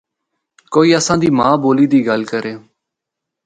کوئی 0.73 0.89
اساں 0.99 1.17
دی 1.21 1.29
ماں 1.39 1.53
بولی 1.63 1.85
دی 1.91 1.99
گل 2.09 2.21
کرے۔ 2.31 2.53